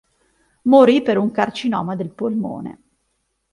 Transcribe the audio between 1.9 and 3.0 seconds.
del polmone.